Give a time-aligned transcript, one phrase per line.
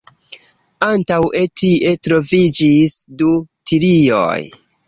[0.87, 3.31] Antaŭe tie troviĝis du
[3.73, 4.43] tilioj.